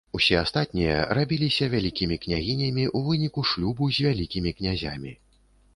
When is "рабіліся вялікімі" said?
1.17-2.17